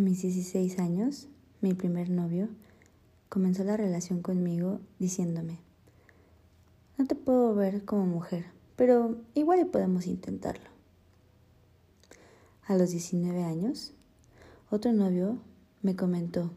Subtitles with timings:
[0.00, 1.28] A mis 16 años,
[1.60, 2.48] mi primer novio
[3.28, 5.58] comenzó la relación conmigo diciéndome,
[6.96, 10.70] no te puedo ver como mujer, pero igual podemos intentarlo.
[12.66, 13.92] A los 19 años,
[14.70, 15.36] otro novio
[15.82, 16.50] me comentó,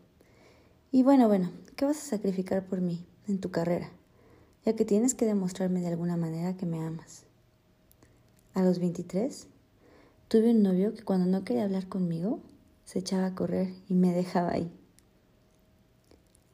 [0.93, 3.91] y bueno, bueno, ¿qué vas a sacrificar por mí en tu carrera?
[4.65, 7.25] Ya que tienes que demostrarme de alguna manera que me amas.
[8.53, 9.47] A los 23,
[10.29, 12.39] tuve un novio que cuando no quería hablar conmigo,
[12.85, 14.71] se echaba a correr y me dejaba ahí.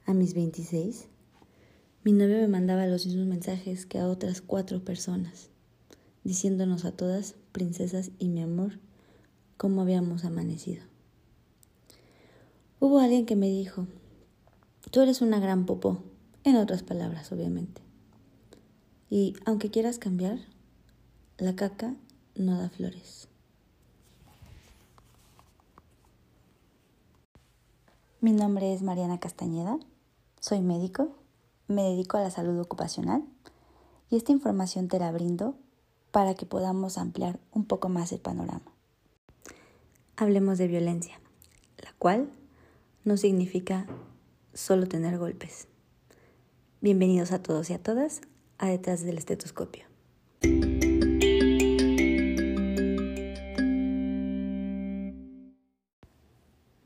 [0.05, 1.07] A mis 26,
[2.03, 5.49] mi novio me mandaba los mismos mensajes que a otras cuatro personas,
[6.23, 8.79] diciéndonos a todas, princesas y mi amor,
[9.57, 10.83] cómo habíamos amanecido.
[12.79, 13.87] Hubo alguien que me dijo,
[14.91, 16.03] tú eres una gran popó,
[16.43, 17.81] en otras palabras, obviamente.
[19.09, 20.39] Y aunque quieras cambiar,
[21.37, 21.95] la caca
[22.35, 23.28] no da flores.
[28.21, 29.79] Mi nombre es Mariana Castañeda,
[30.41, 31.15] soy médico,
[31.69, 33.23] me dedico a la salud ocupacional
[34.09, 35.55] y esta información te la brindo
[36.11, 38.73] para que podamos ampliar un poco más el panorama.
[40.17, 41.17] Hablemos de violencia,
[41.77, 42.29] la cual
[43.05, 43.87] no significa
[44.53, 45.69] solo tener golpes.
[46.81, 48.19] Bienvenidos a todos y a todas
[48.57, 49.88] a Detrás del Estetoscopio.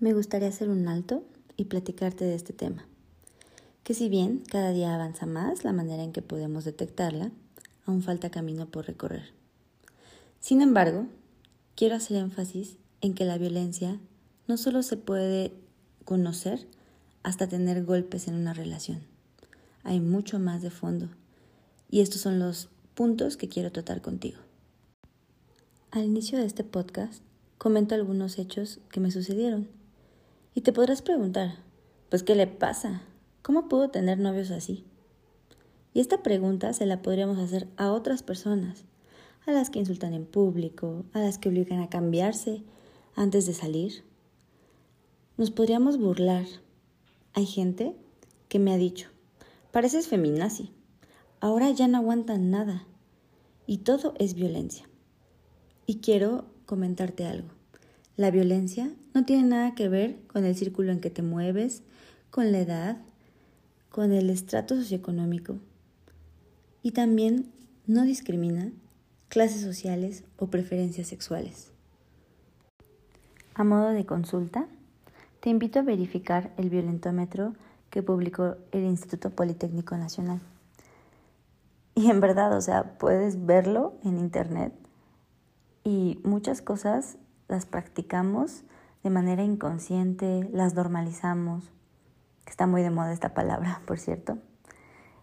[0.03, 1.23] Me gustaría hacer un alto
[1.55, 2.85] y platicarte de este tema,
[3.85, 7.31] que si bien cada día avanza más la manera en que podemos detectarla,
[7.85, 9.31] aún falta camino por recorrer.
[10.41, 11.07] Sin embargo,
[11.77, 13.97] quiero hacer énfasis en que la violencia
[14.45, 15.53] no solo se puede
[16.03, 16.67] conocer
[17.23, 19.03] hasta tener golpes en una relación.
[19.83, 21.07] Hay mucho más de fondo
[21.89, 24.39] y estos son los puntos que quiero tratar contigo.
[25.91, 27.23] Al inicio de este podcast
[27.57, 29.81] comento algunos hechos que me sucedieron
[30.55, 31.55] y te podrás preguntar,
[32.09, 33.01] pues ¿qué le pasa?
[33.41, 34.85] ¿Cómo pudo tener novios así?
[35.93, 38.85] Y esta pregunta se la podríamos hacer a otras personas,
[39.45, 42.63] a las que insultan en público, a las que obligan a cambiarse
[43.15, 44.03] antes de salir.
[45.37, 46.45] Nos podríamos burlar.
[47.33, 47.95] Hay gente
[48.47, 49.09] que me ha dicho,
[49.71, 50.71] pareces feminazi,
[51.39, 52.85] ahora ya no aguantan nada
[53.65, 54.87] y todo es violencia.
[55.85, 57.49] Y quiero comentarte algo.
[58.15, 61.83] La violencia no tiene nada que ver con el círculo en que te mueves,
[62.31, 62.97] con la edad,
[63.89, 65.57] con el estrato socioeconómico.
[66.81, 67.51] Y también
[67.85, 68.71] no discrimina
[69.29, 71.71] clases sociales o preferencias sexuales.
[73.55, 74.67] A modo de consulta,
[75.39, 77.53] te invito a verificar el violentómetro
[77.89, 80.39] que publicó el Instituto Politécnico Nacional.
[81.95, 84.73] Y en verdad, o sea, puedes verlo en internet
[85.83, 88.63] y muchas cosas las practicamos
[89.03, 91.71] de manera inconsciente, las normalizamos,
[92.45, 94.37] que está muy de moda esta palabra, por cierto.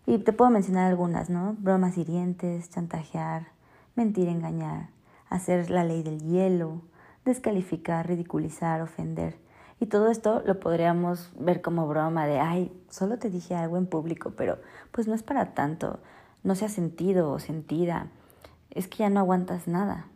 [0.06, 1.56] Y te puedo mencionar algunas, ¿no?
[1.58, 3.48] Bromas hirientes, chantajear,
[3.94, 4.88] mentir, engañar,
[5.28, 6.82] hacer la ley del hielo,
[7.24, 9.38] descalificar, ridiculizar, ofender.
[9.78, 13.86] Y todo esto lo podríamos ver como broma de, ay, solo te dije algo en
[13.86, 14.58] público, pero
[14.90, 16.00] pues no es para tanto,
[16.42, 18.08] no se ha sentido o sentida,
[18.70, 20.06] es que ya no aguantas nada.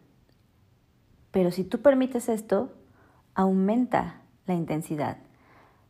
[1.30, 2.72] Pero si tú permites esto,
[3.34, 5.18] aumenta la intensidad.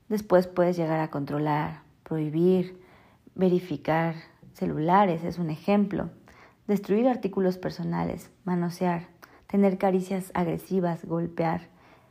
[0.09, 2.81] Después puedes llegar a controlar, prohibir,
[3.35, 4.15] verificar
[4.53, 6.11] celulares, es un ejemplo,
[6.67, 9.09] destruir artículos personales, manosear,
[9.47, 11.69] tener caricias agresivas, golpear,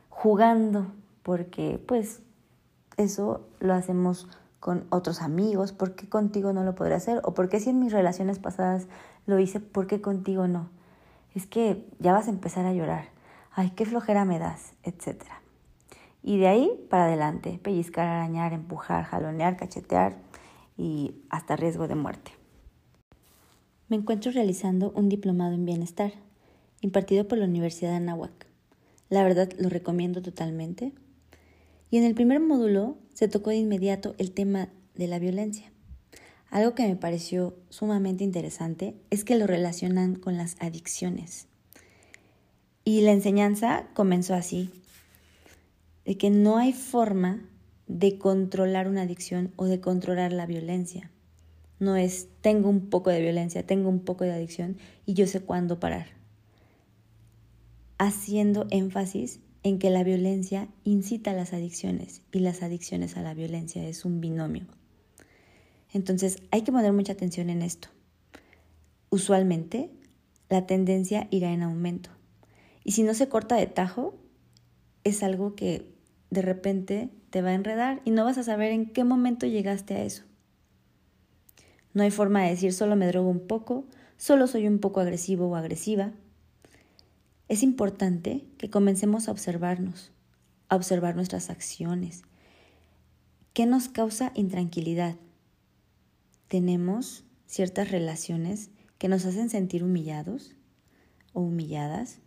[0.08, 2.20] jugando, porque pues
[2.96, 4.28] eso lo hacemos
[4.60, 7.20] con otros amigos, ¿por qué contigo no lo podré hacer?
[7.24, 8.86] O por qué si en mis relaciones pasadas
[9.26, 10.70] lo hice, ¿por qué contigo no?
[11.34, 13.13] Es que ya vas a empezar a llorar
[13.54, 15.24] ay, qué flojera me das, etc.
[16.22, 20.16] Y de ahí para adelante, pellizcar, arañar, empujar, jalonear, cachetear
[20.76, 22.32] y hasta riesgo de muerte.
[23.88, 26.12] Me encuentro realizando un diplomado en bienestar,
[26.80, 28.46] impartido por la Universidad de Anáhuac.
[29.08, 30.92] La verdad lo recomiendo totalmente.
[31.90, 35.70] Y en el primer módulo se tocó de inmediato el tema de la violencia.
[36.50, 41.46] Algo que me pareció sumamente interesante es que lo relacionan con las adicciones.
[42.86, 44.70] Y la enseñanza comenzó así,
[46.04, 47.48] de que no hay forma
[47.86, 51.10] de controlar una adicción o de controlar la violencia.
[51.78, 54.76] No es tengo un poco de violencia, tengo un poco de adicción
[55.06, 56.08] y yo sé cuándo parar.
[57.96, 63.32] Haciendo énfasis en que la violencia incita a las adicciones y las adicciones a la
[63.32, 64.66] violencia es un binomio.
[65.94, 67.88] Entonces hay que poner mucha atención en esto.
[69.08, 69.90] Usualmente
[70.50, 72.10] la tendencia irá en aumento
[72.84, 74.14] y si no se corta de tajo,
[75.02, 75.90] es algo que
[76.30, 79.94] de repente te va a enredar y no vas a saber en qué momento llegaste
[79.94, 80.24] a eso.
[81.94, 83.86] No hay forma de decir solo me drogo un poco,
[84.16, 86.12] solo soy un poco agresivo o agresiva.
[87.48, 90.12] Es importante que comencemos a observarnos,
[90.68, 92.22] a observar nuestras acciones.
[93.52, 95.16] ¿Qué nos causa intranquilidad?
[96.48, 100.56] Tenemos ciertas relaciones que nos hacen sentir humillados
[101.32, 102.18] o humilladas,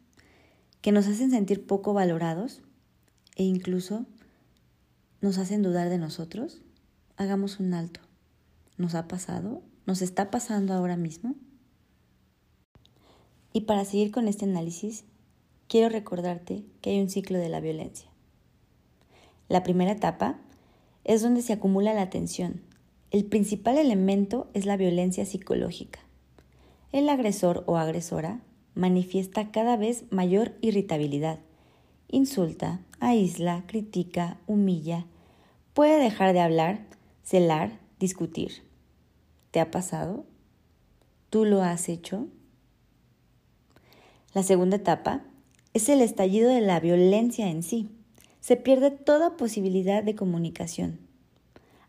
[0.81, 2.61] que nos hacen sentir poco valorados
[3.35, 4.05] e incluso
[5.21, 6.61] nos hacen dudar de nosotros.
[7.15, 7.99] Hagamos un alto.
[8.77, 9.61] ¿Nos ha pasado?
[9.85, 11.35] ¿Nos está pasando ahora mismo?
[13.53, 15.03] Y para seguir con este análisis,
[15.67, 18.09] quiero recordarte que hay un ciclo de la violencia.
[19.49, 20.39] La primera etapa
[21.03, 22.61] es donde se acumula la tensión.
[23.09, 25.99] El principal elemento es la violencia psicológica.
[26.91, 28.41] El agresor o agresora
[28.77, 31.39] manifiesta cada vez mayor irritabilidad.
[32.09, 35.05] Insulta, aísla, critica, humilla,
[35.73, 36.85] puede dejar de hablar,
[37.23, 38.63] celar, discutir.
[39.51, 40.25] ¿Te ha pasado?
[41.29, 42.27] ¿Tú lo has hecho?
[44.33, 45.23] La segunda etapa
[45.73, 47.89] es el estallido de la violencia en sí.
[48.39, 50.99] Se pierde toda posibilidad de comunicación.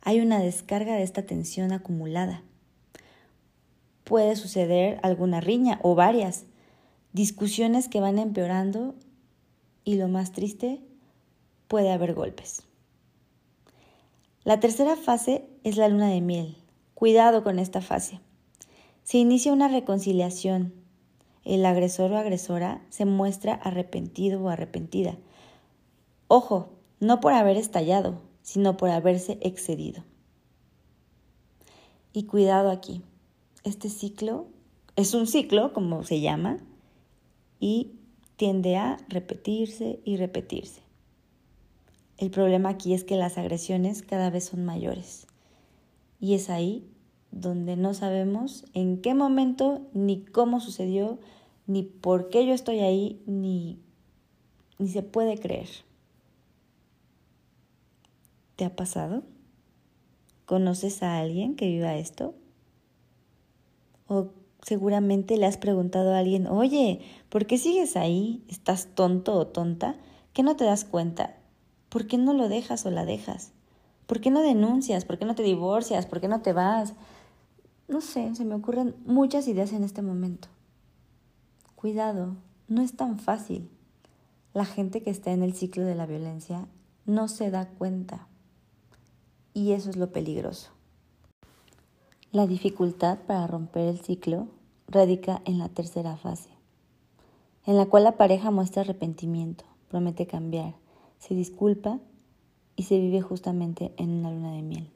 [0.00, 2.42] Hay una descarga de esta tensión acumulada.
[4.04, 6.46] Puede suceder alguna riña o varias,
[7.18, 8.94] discusiones que van empeorando
[9.82, 10.80] y lo más triste,
[11.66, 12.62] puede haber golpes.
[14.44, 16.56] La tercera fase es la luna de miel.
[16.94, 18.20] Cuidado con esta fase.
[19.02, 20.72] Se inicia una reconciliación.
[21.44, 25.16] El agresor o agresora se muestra arrepentido o arrepentida.
[26.28, 30.04] Ojo, no por haber estallado, sino por haberse excedido.
[32.12, 33.02] Y cuidado aquí.
[33.64, 34.46] Este ciclo
[34.94, 36.58] es un ciclo, como se llama,
[37.60, 37.92] y
[38.36, 40.82] tiende a repetirse y repetirse.
[42.16, 45.26] El problema aquí es que las agresiones cada vez son mayores
[46.20, 46.84] y es ahí
[47.30, 51.18] donde no sabemos en qué momento, ni cómo sucedió,
[51.66, 53.78] ni por qué yo estoy ahí, ni,
[54.78, 55.68] ni se puede creer.
[58.56, 59.22] ¿Te ha pasado?
[60.46, 62.34] ¿Conoces a alguien que viva esto?
[64.08, 64.30] ¿O
[64.62, 68.44] seguramente le has preguntado a alguien, oye, ¿por qué sigues ahí?
[68.48, 69.96] ¿Estás tonto o tonta?
[70.32, 71.36] ¿Qué no te das cuenta?
[71.88, 73.52] ¿Por qué no lo dejas o la dejas?
[74.06, 75.04] ¿Por qué no denuncias?
[75.04, 76.06] ¿Por qué no te divorcias?
[76.06, 76.94] ¿Por qué no te vas?
[77.88, 80.48] No sé, se me ocurren muchas ideas en este momento.
[81.74, 82.36] Cuidado,
[82.68, 83.68] no es tan fácil.
[84.52, 86.66] La gente que está en el ciclo de la violencia
[87.06, 88.26] no se da cuenta.
[89.54, 90.70] Y eso es lo peligroso.
[92.30, 94.48] La dificultad para romper el ciclo
[94.86, 96.50] radica en la tercera fase,
[97.64, 100.74] en la cual la pareja muestra arrepentimiento, promete cambiar,
[101.18, 102.00] se disculpa
[102.76, 104.90] y se vive justamente en una luna de miel.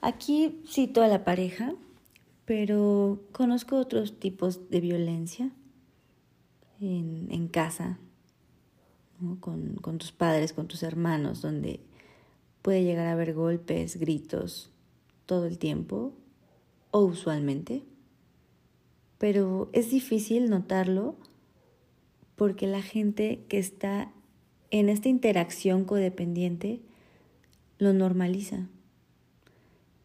[0.00, 1.72] Aquí cito a la pareja,
[2.46, 5.52] pero conozco otros tipos de violencia
[6.80, 8.00] en, casa,
[9.38, 11.78] con, tus padres, con tus hermanos, donde
[12.62, 14.72] puede llegar a haber golpes, gritos
[15.26, 16.14] todo el tiempo
[16.90, 17.82] o usualmente
[19.18, 21.16] pero es difícil notarlo
[22.36, 24.12] porque la gente que está
[24.70, 26.80] en esta interacción codependiente
[27.78, 28.68] lo normaliza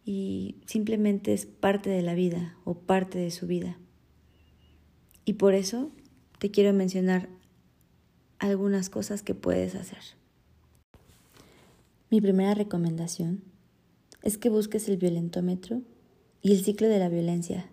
[0.06, 3.78] y simplemente es parte de la vida o parte de su vida.
[5.26, 5.92] Y por eso
[6.40, 7.30] te quiero mencionar
[8.40, 10.00] algunas cosas que puedes hacer.
[12.10, 13.44] Mi primera recomendación
[14.24, 15.82] es que busques el violentómetro
[16.42, 17.70] y el ciclo de la violencia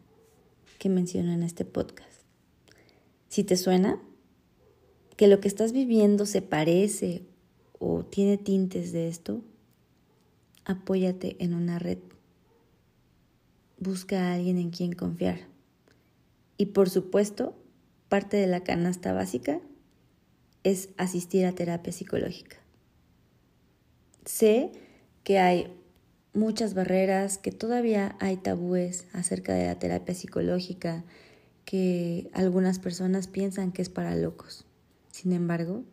[0.78, 2.22] que menciono en este podcast.
[3.28, 4.00] Si te suena
[5.16, 7.22] que lo que estás viviendo se parece
[7.78, 9.42] o tiene tintes de esto,
[10.64, 11.98] apóyate en una red.
[13.78, 15.40] Busca a alguien en quien confiar.
[16.56, 17.54] Y por supuesto,
[18.08, 19.60] parte de la canasta básica
[20.64, 22.56] es asistir a terapia psicológica.
[24.24, 24.72] Sé
[25.24, 25.77] que hay
[26.38, 31.04] muchas barreras, que todavía hay tabúes acerca de la terapia psicológica,
[31.64, 34.64] que algunas personas piensan que es para locos.
[35.10, 35.84] Sin embargo,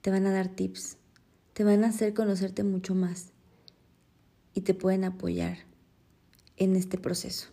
[0.00, 0.96] te van a dar tips,
[1.52, 3.32] te van a hacer conocerte mucho más
[4.54, 5.58] y te pueden apoyar
[6.56, 7.48] en este proceso.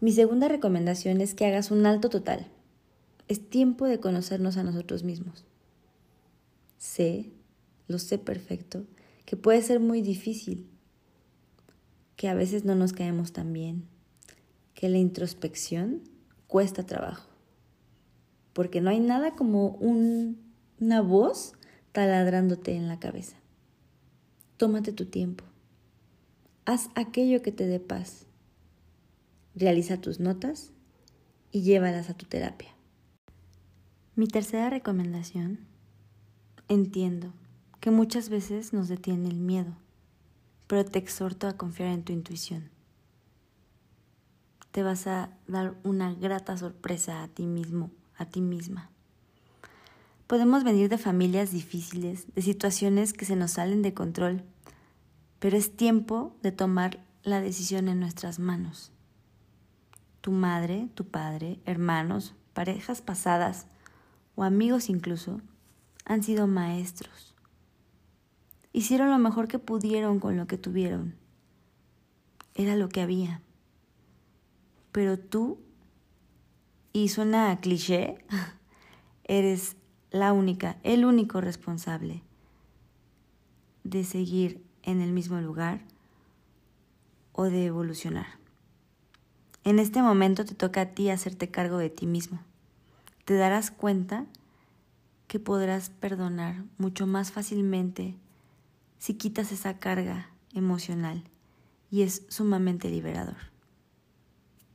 [0.00, 2.48] Mi segunda recomendación es que hagas un alto total.
[3.28, 5.44] Es tiempo de conocernos a nosotros mismos.
[6.78, 7.30] Sé,
[7.88, 8.84] lo sé perfecto,
[9.26, 10.70] que puede ser muy difícil,
[12.14, 13.84] que a veces no nos caemos tan bien,
[14.72, 16.02] que la introspección
[16.46, 17.28] cuesta trabajo,
[18.52, 21.54] porque no hay nada como una voz
[21.92, 23.36] taladrándote en la cabeza.
[24.56, 25.44] Tómate tu tiempo.
[26.64, 28.26] Haz aquello que te dé paz.
[29.54, 30.72] Realiza tus notas
[31.50, 32.74] y llévalas a tu terapia.
[34.14, 35.60] Mi tercera recomendación,
[36.68, 37.32] entiendo
[37.80, 39.72] que muchas veces nos detiene el miedo,
[40.66, 42.70] pero te exhorto a confiar en tu intuición.
[44.72, 48.90] Te vas a dar una grata sorpresa a ti mismo, a ti misma.
[50.26, 54.42] Podemos venir de familias difíciles, de situaciones que se nos salen de control,
[55.38, 58.90] pero es tiempo de tomar la decisión en nuestras manos.
[60.20, 63.66] Tu madre, tu padre, hermanos, parejas pasadas
[64.34, 65.40] o amigos incluso
[66.04, 67.35] han sido maestros.
[68.76, 71.14] Hicieron lo mejor que pudieron con lo que tuvieron.
[72.54, 73.40] Era lo que había.
[74.92, 75.58] Pero tú,
[76.92, 78.18] y suena cliché,
[79.24, 79.76] eres
[80.10, 82.22] la única, el único responsable
[83.82, 85.80] de seguir en el mismo lugar
[87.32, 88.26] o de evolucionar.
[89.64, 92.40] En este momento te toca a ti hacerte cargo de ti mismo.
[93.24, 94.26] Te darás cuenta
[95.28, 98.16] que podrás perdonar mucho más fácilmente
[98.98, 101.24] si quitas esa carga emocional
[101.90, 103.36] y es sumamente liberador.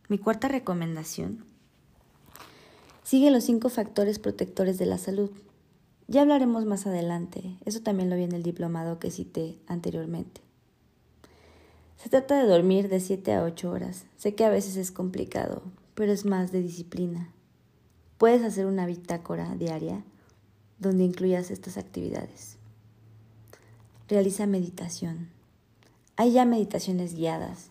[0.10, 1.46] Mi cuarta recomendación
[3.12, 5.32] Sigue los cinco factores protectores de la salud.
[6.08, 10.40] Ya hablaremos más adelante, eso también lo vi en el diplomado que cité anteriormente.
[11.98, 14.06] Se trata de dormir de 7 a 8 horas.
[14.16, 15.62] Sé que a veces es complicado,
[15.94, 17.34] pero es más de disciplina.
[18.18, 20.06] Puedes hacer una bitácora diaria
[20.80, 22.58] donde incluyas estas actividades.
[24.12, 25.30] Realiza meditación.
[26.18, 27.70] Hay ya meditaciones guiadas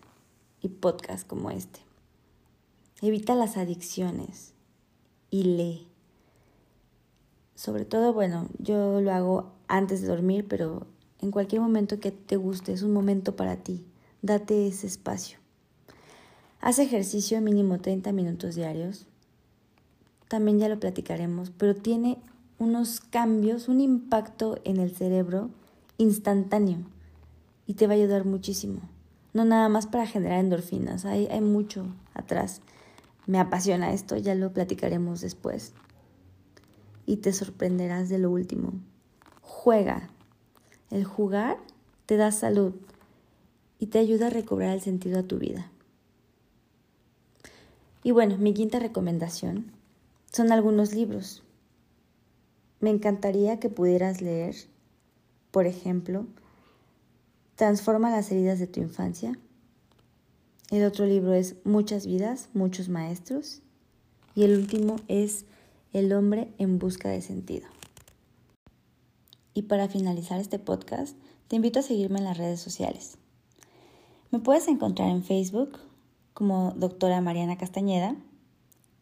[0.59, 1.81] y podcasts como este.
[3.03, 4.55] Evita las adicciones
[5.29, 5.87] y lee.
[7.53, 10.87] Sobre todo, bueno, yo lo hago antes de dormir, pero
[11.19, 13.85] en cualquier momento que te guste, es un momento para ti.
[14.23, 15.37] Date ese espacio.
[16.59, 19.05] Haz ejercicio mínimo 30 minutos diarios.
[20.27, 22.17] También ya lo platicaremos, pero tiene
[22.57, 25.51] unos cambios, un impacto en el cerebro
[26.01, 26.79] instantáneo
[27.65, 28.81] y te va a ayudar muchísimo.
[29.33, 32.61] No nada más para generar endorfinas, hay, hay mucho atrás
[33.27, 35.73] me apasiona esto, ya lo platicaremos después.
[37.05, 38.73] Y te sorprenderás de lo último.
[39.41, 40.09] Juega.
[40.89, 41.57] El jugar
[42.05, 42.73] te da salud
[43.79, 45.71] y te ayuda a recobrar el sentido a tu vida.
[48.03, 49.71] Y bueno, mi quinta recomendación
[50.31, 51.43] son algunos libros.
[52.79, 54.55] Me encantaría que pudieras leer,
[55.51, 56.25] por ejemplo,
[57.55, 59.37] Transforma las heridas de tu infancia
[60.71, 63.61] el otro libro es Muchas vidas, muchos maestros.
[64.35, 65.43] Y el último es
[65.91, 67.67] El hombre en busca de sentido.
[69.53, 71.17] Y para finalizar este podcast,
[71.49, 73.17] te invito a seguirme en las redes sociales.
[74.31, 75.77] Me puedes encontrar en Facebook
[76.33, 78.15] como doctora Mariana Castañeda,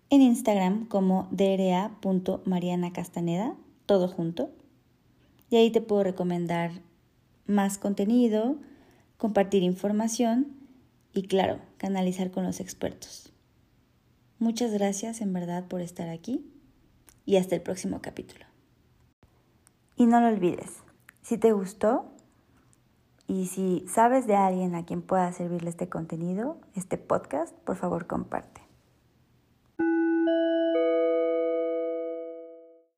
[0.09, 4.49] en Instagram como dra.marianacastaneda, todo junto.
[5.49, 6.71] Y ahí te puedo recomendar
[7.47, 8.57] más contenido,
[9.17, 10.47] compartir información
[11.13, 13.33] y claro, canalizar con los expertos.
[14.37, 16.45] Muchas gracias en verdad por estar aquí
[17.25, 18.45] y hasta el próximo capítulo.
[19.95, 20.77] Y no lo olvides,
[21.21, 22.05] si te gustó
[23.27, 28.07] y si sabes de alguien a quien pueda servirle este contenido, este podcast, por favor
[28.07, 28.68] comparte.